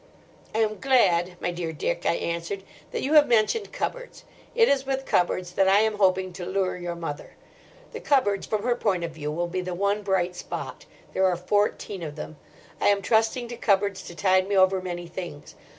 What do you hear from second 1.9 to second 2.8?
I answered;